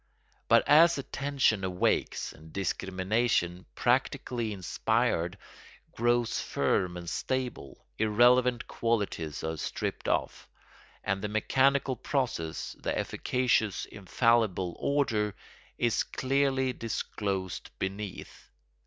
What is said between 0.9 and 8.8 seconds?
attention awakes and discrimination, practically inspired, grows firm and stable, irrelevant